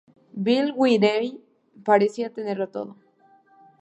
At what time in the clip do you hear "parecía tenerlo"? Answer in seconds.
1.85-2.69